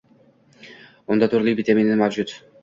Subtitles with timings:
[1.17, 2.35] Unda turli vitamini mavjud.